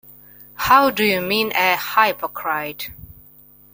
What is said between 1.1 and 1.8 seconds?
mean a